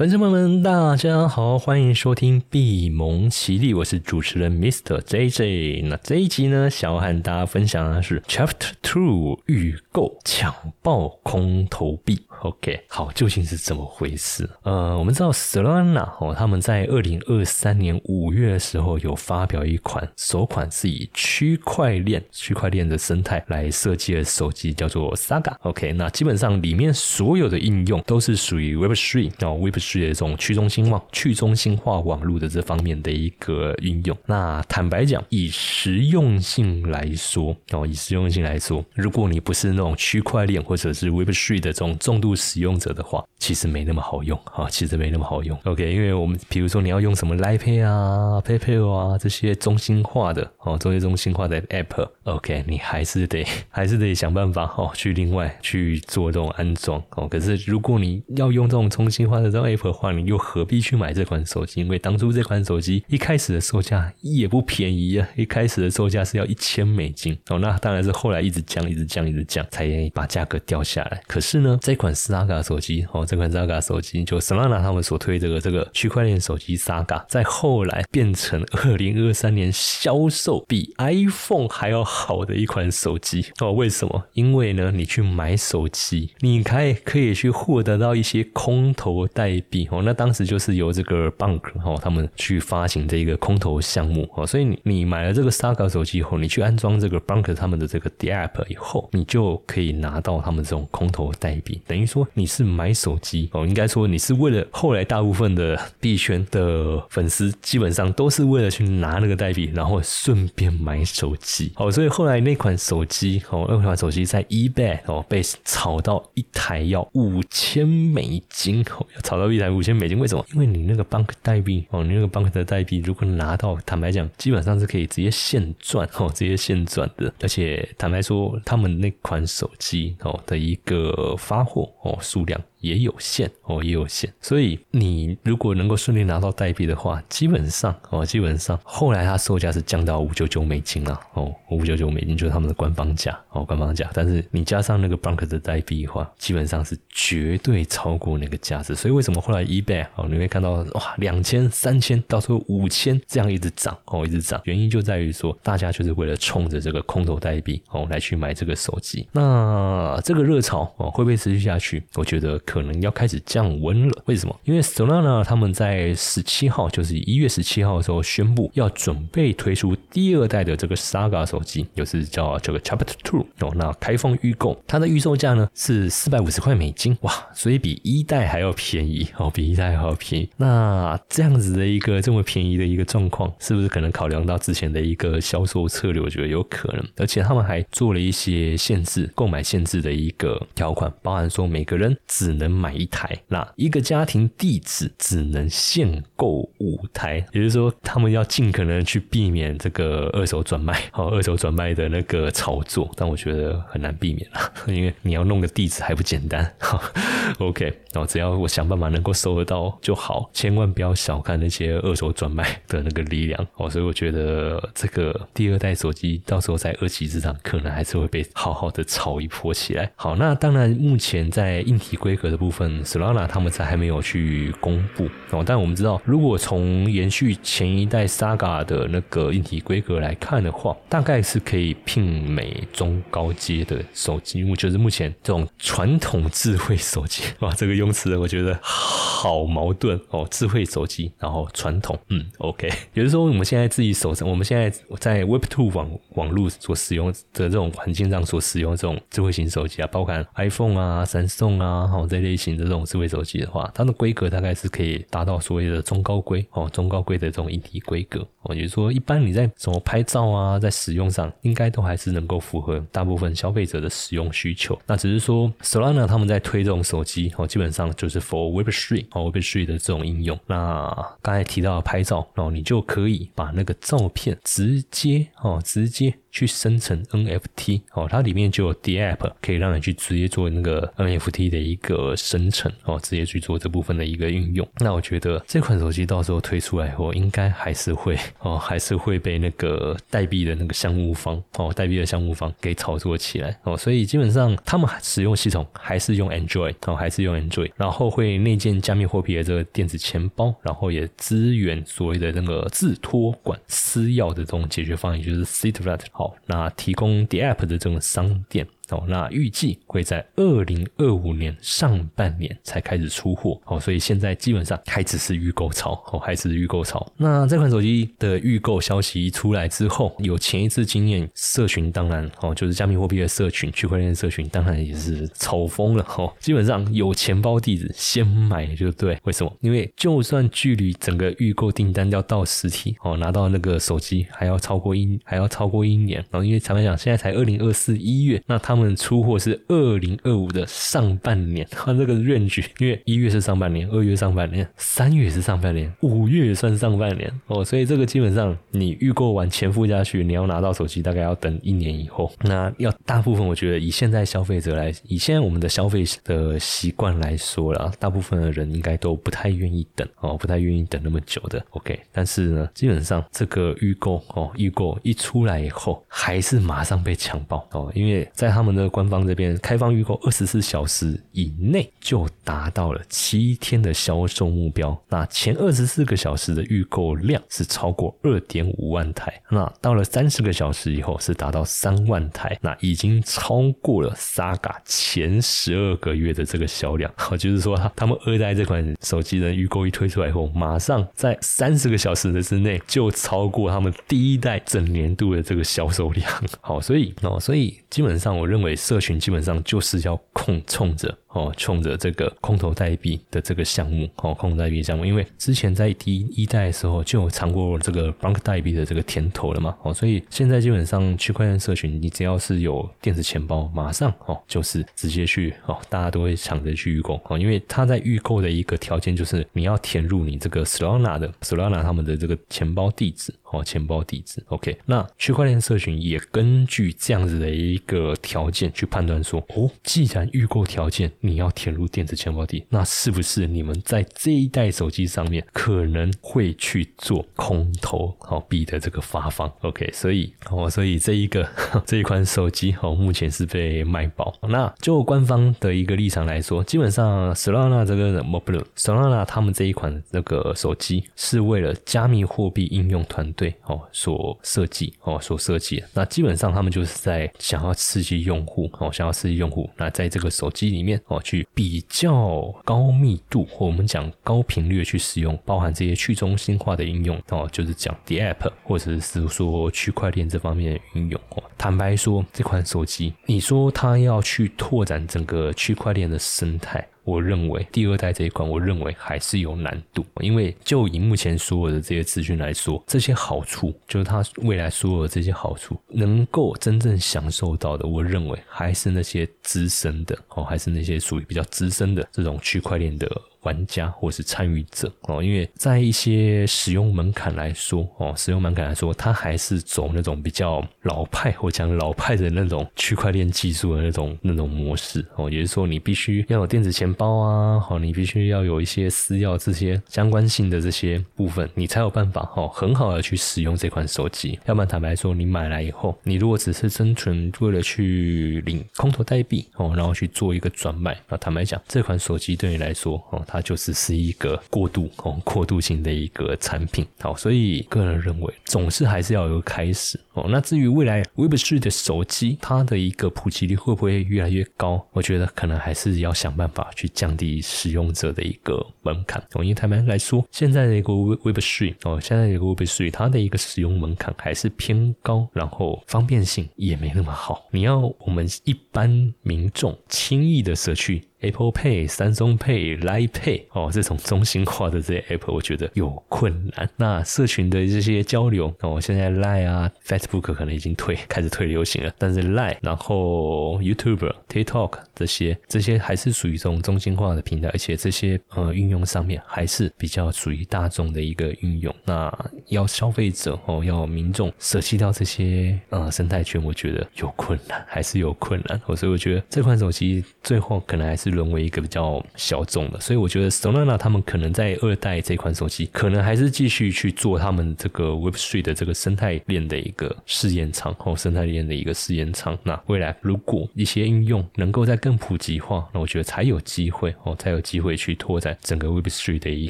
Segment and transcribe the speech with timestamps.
[0.00, 4.98] 粉丝朋友们，大家好，欢迎收听闭蒙奇力，我是主持人 Mr.
[5.02, 5.88] JJ。
[5.88, 12.18] 那这一集呢，想要和大家分享的是 Chapter Two 预购抢爆空投币。
[12.42, 14.48] OK，好，究竟是怎么回事？
[14.62, 25.54] 呃，我们知道 Solana 哦，他们在二零二三年五月的时候有发表一款首款是以区块链、区块链的生态来设计的手机，叫做 Saga。
[25.62, 34.16] OK，那基本上里面所有的应用都是属于 Web Three 哦，Web Three 的这种去中心化、去中心化网络的这方面的一个应用。
[34.24, 45.58] 那坦白讲，以实用性来说哦，以实用性来说，如果你不是那种区块链或者是 Web Three 的这种重度不使用者的话，其实没那么好用啊，其实没那么好用。
[45.64, 57.26] OK，因为我们比如说你要用什么 l i Pay 啊、PayPal 啊这些中心化的哦，这些中心化的 App，OK，你还是得 还是得想办法哦，去另外去做这种安装哦。
[57.26, 61.80] 可是如果你要用这种中心化的这种 App 的话，你又何必去买这款手机？
[61.80, 67.58] 因为当初这款手机一开始的售价也不便宜啊，一开始的售价是要一千美金哦。
[67.58, 71.20] 那当然是后来一直降、一直降、一直降，才把价格掉下来。
[71.26, 83.72] 可是呢，这款 Saga 手机哦，这款 Saga 手机就 Solana 他们所推这个这个区块链手机 Saga，在后来变成二零二三年销售比 iPhone 还要好的一款手机哦。
[83.72, 84.24] 为什么？
[84.34, 90.02] 因为呢，你去买手机，你可以可以去获得到一些空投代币哦。
[90.04, 94.46] 那当时就是由这个 Bank 哦，他们去发行这个空投项目哦。
[94.46, 103.66] 所以你你买了这个 Saga 手机以后，你去安装这个 Bank 他们的这个 D App 以后，你就可以拿到他们这种空投代币，等于说你是买手机哦。
[103.66, 111.90] 应该说你是为了后来大部分的币圈的粉丝基本上都是为了去拿那个代币，然后顺便买手机哦。
[111.90, 120.18] 所以后来那款手机哦，那款手机在 eBay 哦被炒到一台要五千美金哦，要炒到一台五千美金。
[120.18, 120.44] 为什么？
[120.52, 127.32] 因为你那个 Bank 代币哦，你那个 Bank 的代币如果拿到，坦白讲，基本上是可以直接现赚哦，直接现赚的。
[127.40, 132.60] 而且坦白说，他们那款手机哦的一个发货哦数量。
[132.80, 144.10] 也有限哦，也有限，所以你如果能够顺利拿到代币的话，基本上哦，基本上后来它售价是降到五九九美金了哦，五九九美金就是他们的官方价哦，官方价。
[144.14, 148.94] 但是你加上那个 Bank 的代币的话，基本上是绝对超过那个价值。
[148.94, 154.58] 所以为什么后来 eBay 哦，你会看到哇两千、三千，到时候五千这样一直涨哦，一直涨。
[154.64, 159.28] 原因就在于说，大家就是为了冲着这个空头代币哦来去买这个手机。
[159.32, 162.02] 那这个热潮哦会不会持续下去？
[162.14, 162.58] 我觉得。
[162.70, 164.60] 可能要开始降温了，为什么？
[164.62, 173.72] 因为 Solana 他们在十七号，就是一月十七号的时候宣布要准备推出第二代的这个 Saga 手机，就是叫这个 Chapter Two 哦。
[173.74, 180.48] 那开放预购，它的预售价呢是四百五十块美金，哇，所以比一代还要便宜哦，比一代还要便宜。
[180.56, 186.22] 那这样子的一个这么便宜的一个状况，是不是可能考量到之前的一个销售策略？
[186.22, 206.72] 我觉得有可能，而且他们还做了一些限制，购买限制的一个条款，包含说每个人只能买一台，那一个家庭地址只能限购五台，也就是说，他们要尽可能去避免这个二手转卖，好， 二手转卖的那个炒作，但我觉得很难避免了， 因为你要弄个地址还不简单。
[207.58, 213.88] OK，然后只要我想办法能够收得到就好，千万不要小看那些二手转卖的那个力量哦。
[213.88, 220.12] 所以我觉得这个第二代手机到时候在二级市场可能还是会被好好的炒一波起来。
[220.14, 222.50] 好，那当然目前在硬体规格。
[222.50, 225.62] 的部分，Solana 他们才还没有去公布哦。
[225.64, 234.64] 但我们知道，如果从延续前一代 Saga 的那个硬体规格来看的话，大概是可以媲美中高阶的手机。
[234.64, 240.44] 我觉得目前这种传统智慧手机，哇，这个用词我觉得好矛盾哦。
[240.50, 242.88] 智慧手机，然后传统，嗯，OK。
[243.14, 244.90] 也就是说，我们现在自己手上，我们现在
[245.20, 252.40] 在 Web Two 网网络所使用的这种环境上所使用这种智慧型手机啊，包含 iPhone 啊、三星啊，哈这。
[252.40, 264.98] 类型的这种智慧手机的话，它的规格大概是可以达到所谓的中高规哦，中高规的这种一体规格哦，也就是说，一般你在什么拍照啊，在使用上，应该都还是能够符合大部分消费者的使用需求。
[265.06, 270.58] 那只是说，Solana 他们在推这种手机哦，基本上就是 for Web Three 哦，Web Three 的这种应用。
[270.66, 271.10] 那
[271.42, 276.34] 刚才提到拍照然后，你就可以把那个照片直接哦，直接。
[276.50, 284.86] 去生成 NFT 哦，它里面就有 D App 可以让你去直接做那个 NFT 的一个生成哦，直接去做这部分的一个运用。
[284.98, 293.96] 那我觉得这款手机到时候推出来后，应该还是会哦，还是会被那个代币的那个项目方哦，代币的项目方给炒作起来哦。
[293.96, 306.20] 所以基本上他们使用系统还是用 Android 哦，还是用 Android，然后会内建加密货币的这个电子钱包，然后也支援所谓的那个自托管私钥的这种解决方案，也就是 Citrate。
[306.40, 308.86] 好，那提供 The App 的这种商店。
[309.10, 317.26] 哦，那预计会在二零二五年上半年才开始出货哦，所以现在基本上还只是预购潮哦，还是预购潮。
[317.36, 326.52] 那这款手机的预购消息一出来之后，有前一次经验，社群当然哦，就是加密货币的社群、区块链社群，当然也是炒疯了哦。
[326.60, 329.76] 基本上有钱包地址先买就对，为什么？
[329.80, 338.99] 因为就算距离整个预购订单要到实体哦，拿到那个手机还要超过一还要超过一年，然后因为坦白讲，现在才二零二四一月，那他们。
[339.00, 352.52] 们出货是二零二五的上半年， 它这个 range，因为一月是上半年，二月上半年，三月是上半年，五月也算上半年哦，所以这个基本上你预购完钱付下去，你要拿到手机大概要等一年以后。
[352.60, 361.82] 那要大部分我觉得以现在消费者来，以现在我们的消费的习惯来说了，大部分的人应该都不太愿意等哦，不太愿意等那么久的。
[361.90, 368.89] OK，但是呢，基本上这个预购哦，预购一出来以后，还是马上被抢爆哦，因为在他们。
[368.94, 387.32] 的官方这边开放预购二十四小时以内就达到了七天的销售目标，那前二十四个小时的预购量是超过二点五万台，那到了三十个小时以后是达到三万台，那已经超过了 Saga 前十二个月的这个销量。
[387.36, 396.50] 好，就是说他们二代这款手机的预购一推出来以后，马上在三十个小时的之内就超过他们第一代整年度的这个销售量。
[396.80, 398.96] 好，所以哦，所以基本上我认因为。
[399.10, 401.36] 社群基本上就是要控冲着。
[401.52, 431.28] 哦，冲着这个空投代币的这个项目，哦，空投代币项目，因为之前在第一代的时候就有尝过这个 Bank 代币的这个甜头了嘛，哦，所以现在基本上区块链社群，你只要是有电子钱包，马上哦，就是直接去哦，大家都会抢着去预购哦，因为他在预购的一个条件就是你要填入你这个 Solana 的 Solana 他们的这个钱包地址，哦，钱包地址，OK，那区块链社群也根据这样子的一个条件去判断说，哦，既然预购条件。
[431.42, 441.66] 你要填入电子钱包地，那是不是你们在这一代手机上面可能会去做空投好币的这个发放？OK，所以哦，所以这一个
[442.04, 444.54] 这一款手机哦，目前是被卖爆。
[444.68, 456.04] 那就官方的一个立场来说，基本上 Solana 这个 Mobile，Solana 他们这一款这个手机是为了加密货币应用团队哦所设计哦所设计。
[456.12, 459.88] 那基本上他们就是在想要刺激用户哦，想要刺激用户。
[459.96, 461.18] 那在这个手机里面。
[461.30, 471.62] 哦，去比较高密度或我们讲高频率去使用，包含这些去中心化的应用哦，就是讲 The App 或者是说区块链这方面的应用哦。
[471.78, 477.06] 坦白说，这款手机，你说它要去拓展整个区块链的生态。
[477.24, 493.30] 我认为第二代这一款，我认为还是有难度，因为就以目前所有的这些资讯来说，这些好处就是它未来所有的这些好处，能够真正享受到的，我认为还是那些资深的哦，还是那些属于比较资深的这种区块链的。
[493.62, 514.58] 玩家或是参与者哦，因为在一些使用门槛来说哦，使用门槛来说，它还是走那种比较老派或讲老派的那种区块链技术的那种那种模式哦，也就是说，你必须要有电子钱包啊，好，你必须要有一些私钥这些相关性的这些部分，你才有办法哈，很好的去使用这款手机。
[514.64, 523.44] 要不然坦白说，你买来以后，你如果只是单纯为了去领空投代币哦，然后去做一个转卖，那坦白讲，这款手机对你来说哦。
[523.50, 530.46] 它就是是一个过渡哦，过渡型的一个产品，好，所以个人认为总是还是要有个开始哦。
[530.48, 535.04] 那至于未来 Web 3的手机，它的一个普及率会不会越来越高？
[535.12, 539.42] 我觉得可能还是要想办法去降低使用者的一个门槛。
[539.50, 547.66] 从因台湾来说，现在的一个 Web 3哦，现在的一个 Web 3，它的一个使用门槛还是偏高，然后方便性也没那么好。
[547.70, 551.24] 你要我们一般民众轻易的舍去。
[551.40, 556.88] Apple Pay、三松 Pay、Line Pay 哦，这种中心化的这些 App，我觉得有困难。
[556.96, 562.12] 那社群的这些交流那哦，现在 Line 啊、Facebook 可能已经退，开始退流行了。
[562.18, 571.94] 但是 Line，然后 YouTube、TikTok 这些，这些还是属于这种中心化的平台，而且这些呃运用上面还是比较属于大众的一个运用。
[572.04, 572.32] 那
[572.68, 578.78] 要消费者哦，要民众舍弃掉这些呃生态圈，我觉得有困难，还是有困难。
[578.94, 581.30] 所以我觉得这款手机最后可能还是。
[581.30, 592.58] 沦为一个比较小众的，所以我觉得 Solana 他们可能在二代这款手机，可能还是继续去做他们这个 Web3 的这个生态链的一个试验场，哦，生态链的一个试验场。
[592.64, 599.68] 那未来如果一些应用能够在更更普及化，那我觉得才有机会哦，才有机会去拓展整个 Web3 的一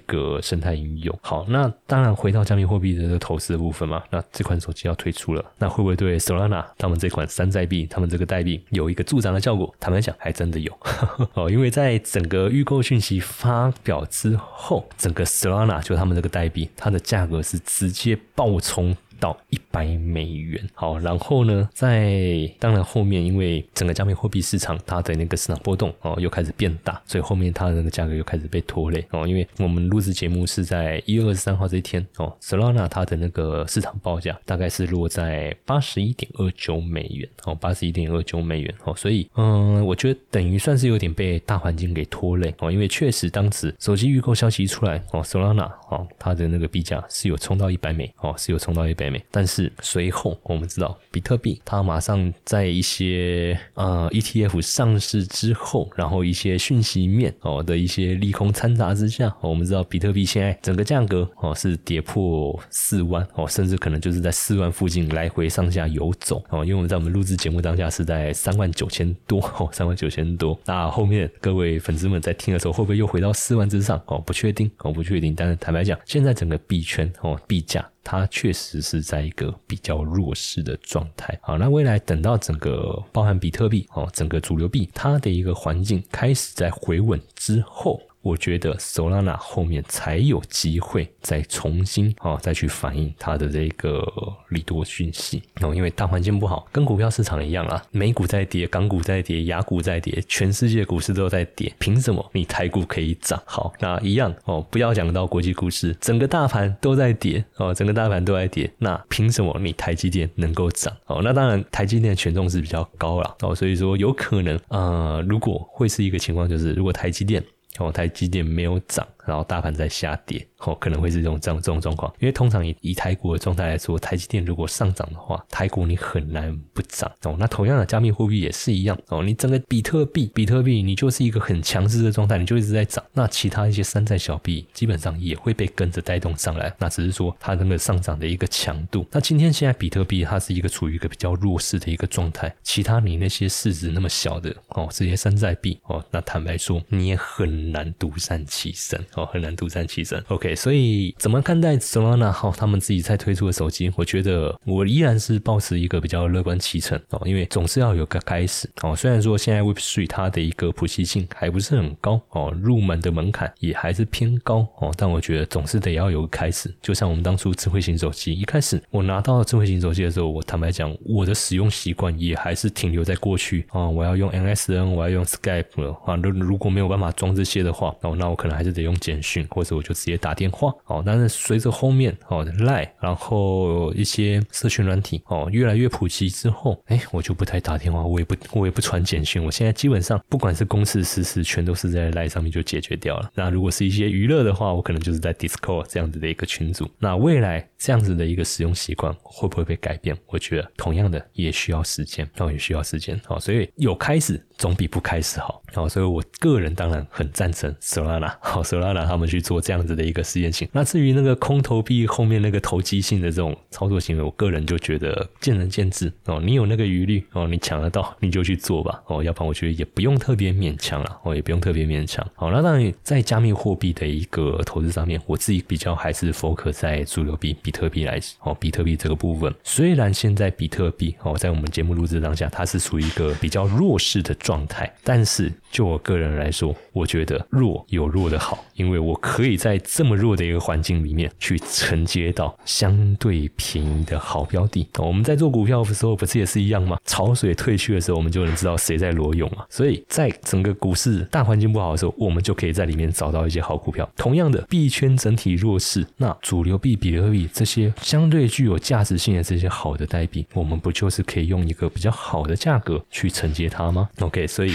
[0.01, 1.19] 个生态应用。
[1.23, 9.75] 好，那当然回到加密货币的这个投资的部分嘛，那这款手机要推出了，那会不会对 Solana 他们这款山寨币，他们这个代币有一个助长的效果？
[9.81, 10.79] 坦白讲，还真的有
[11.33, 18.95] 哦，因为在整个预购讯息发表之后，整个 Solana 就他们这个代币，它的价格是直接爆冲。
[19.21, 29.29] 到一百美元，好，然后呢，在当然后面，因为整个加密货币市场它的那个市场波动哦，又开始变大，所以后面它的那个价格又开始被拖累哦。
[29.29, 49.10] 因为我们录制节目是在一月二十三号这一天哦，Solana 它的那个市场报价大概是落在八十一点二九美元哦，八十一点二九美元哦，所以嗯，我觉得等于算是有点被大环境给拖累哦，因为确实当时手机预购消息一出来哦，Solana 哦，它的那个币价是有冲到一百美哦，是有冲到一百。
[49.31, 66.65] 但是随后我们知道，比特币它马上在一些呃 ETF 上市之后，然后一些讯息面哦的一些利空掺杂之下，我们知道比特币现在整个价格哦是跌破四万哦，甚至可能就是在四万附近来回上下游走哦。
[66.65, 70.59] 因为我们在我们录制节目当下是在三万九千多哦，三万九千多。
[70.67, 74.19] 那后面各位粉丝们在听的时候，会不会又回到四万之上哦？
[74.19, 75.35] 不确定哦，不确定。
[75.35, 77.89] 但是坦白讲，现在整个币圈哦，币价。
[78.11, 81.39] 它确实是在一个比较弱势的状态。
[81.41, 88.03] 好，那未来等到整个包含比特币哦，整个主流币它的一个环境开始在回稳之后。
[88.23, 94.07] 我觉得 Solana 后面才有机会再重新啊再去反映它的这个
[94.51, 103.41] 利多讯息哦，因为大环境不好，跟股票市场一样啊，美股在跌，港股在跌，雅股在跌，全世界股市都在跌，凭什么你台股可以涨？
[103.47, 110.95] 好，那一样哦，不要讲到国际股市，整个大盘都在跌哦，整个大盘都在跌，那凭什么你台积电能够涨？
[111.07, 117.43] 哦，那当然台积电权重是比较高了哦，所以说有可能啊，如果会是一个情况，就是如果台积电
[117.81, 119.07] 哦，台积电没有涨。
[119.27, 122.13] 然后大盘在下跌，哦，可能会是这种这样这种状况。
[122.19, 127.37] 因为通常以以台股的状态来说，台积电如果上涨的话，台股你很难不涨哦。
[127.39, 129.23] 那同样的，加密货币也是一样哦。
[129.23, 133.05] 你整个比特币，比特币你就是一个很强势的状态，你就一直在涨。
[133.13, 136.75] 那其他一些山寨小币基本上也会被跟着带动上来。
[136.79, 139.07] 那只是说它那个上涨的一个强度。
[139.13, 148.99] 那今天现在比特币它是一个处于一个比较弱势的一个状态，其他你那些市值那么小的哦，这些山寨币哦，那坦白说你也很难独善其身。
[149.15, 150.23] 哦，很难独善其身。
[150.29, 153.91] OK，所以怎么看待 Solana 好他们自己在推出的手机？
[153.97, 158.95] 我觉得我依然是保持一个比较乐观其成哦，因为总是要有个开始哦。
[158.95, 166.73] 虽然说现在 Web3 它的一个普及性还不是很高哦，入门的门槛也还是偏高哦，但我觉得总是得要有个开始。
[166.83, 178.97] 就像我们当初智慧型手机一开始我拿到智慧型手机的时候，我坦白讲，我的使用习惯也还是停留在过去啊，我要用 MSN，我要用 Skype 啊，如如果没有办法装这些的话，哦，那我可能还是得用。
[179.01, 193.31] 简讯或者我就直接打电话哦，但是随着后面哦赖，然后一些社群软体哦越来越普及之后，哎，我就不太打电话，我也不我也不传简讯，我现在基本上不管是公事私事，全都是在赖上面就解决掉了。
[193.35, 196.87] 那如果是一些娱乐的话，我可能就是在 Discord 这样子的一个群组。
[196.99, 200.15] 那未来这样子的一个使用习惯会不会被改变？
[200.27, 203.19] 我觉得同样的也需要时间，哦也需要时间。
[203.25, 205.63] 好，所以有开始总比不开始好。
[205.73, 209.07] 好，所以我个人当然很赞成 Solana，好 Solana。
[209.07, 210.69] 他们去做这样子的一个实验性。
[210.73, 216.39] 那至于那个空投币后面那个投机性的这种操作行为，我个人就觉得见仁见智哦。
[216.45, 219.25] 你有那个余力哦，你抢得到你就去做吧哦。
[219.25, 222.27] 要不然我觉得也不用特别勉强了哦，也不用特别勉强。
[222.35, 229.55] 好，那当然在加密货币的一个投资上面，我自己比较还是 focus 在主流币比特币来哦，比特币这个部分。
[229.65, 238.65] 虽然现在比特币哦，在我们节目录制当下，它是处于一个比较弱势的状状态，但是就我个人来说，我觉得弱有弱的好。
[238.75, 244.89] 因为我可以在这么弱的一个环境里面去承接到相对便宜的好标的。
[244.99, 246.99] 我们在做股票的时候，不是也是一样吗？
[247.05, 249.67] 潮水退去的时候，我们就能知道谁在裸泳嘛。
[249.69, 254.11] 所以在整个股市大环境不好的时候，我们就可以在里面找到一些好股票。
[254.17, 264.75] 同样的，币圈整体弱势，那主流币、比特币这些相对具有价值性的这些好的代币，我们不就是可以用一个比较好的价格去承接它吗？OK，所以。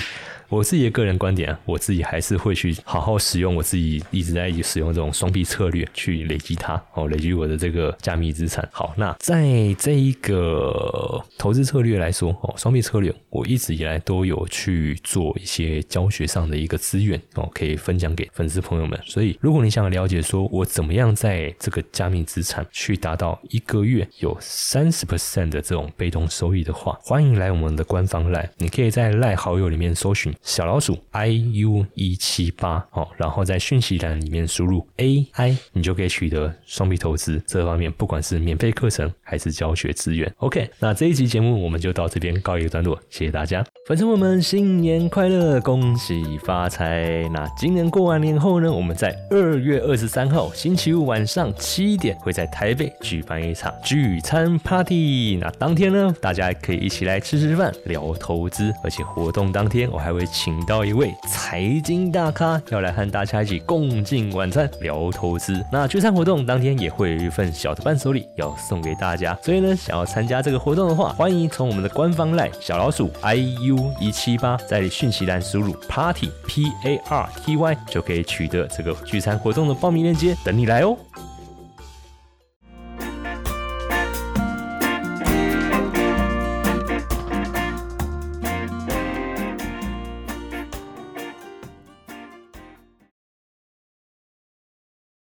[0.55, 8.65] 我自己的个人观点，我自己还是会去好好使用我自己一直在使用这种双币策略去累积它哦，累积我的这个加密资产。
[8.71, 9.43] 好，那在
[9.77, 18.97] 这一个投资策略来说哦，双币策略我一直以来都有去做一些教学上的一个资源哦，可以分享给粉丝朋友们。
[19.05, 40.31] 所以，如果你想了解说我怎么样在这个加密资产去达到一个月有三十 percent 的这种被动收益的话，欢迎来我们的官方 line，，你可以在 line 好友里面搜寻小老鼠 i u 一七八哦，然后在讯息栏里面输入 a i，你就可以取得双币投资这方面不管是免费课程还是教学资源。
[40.37, 47.29] OK，那这一集节目我们就到这边告一个段落，谢谢大家，粉丝朋友们新年快乐，恭喜发财！
[47.31, 65.63] 那今年过完年后呢，我们在二月二十三号星期五晚上七点会在台北举办一场聚餐 party，那当天呢，大家可以一起来吃吃饭、聊投资，而且活动当天我还会请到一位财经大咖，要来和大家一起共进晚餐、聊投资。
[65.71, 80.97] 那聚餐活动当天也会有一份小的伴手礼要送给大家，所以呢，想要参加这个活动的话，欢迎从我们的官方赖小老鼠 i u 一七八在讯息栏输入 party p a r t y 就可以取得这个聚餐活动的报名链接，等你来哦。